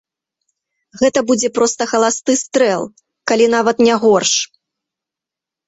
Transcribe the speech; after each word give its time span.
Гэта 1.01 1.19
будзе 1.31 1.49
проста 1.57 1.87
халасты 1.91 2.37
стрэл, 2.43 2.83
калі 3.33 3.45
нават 3.57 3.77
не 3.91 3.95
горш. 4.07 4.33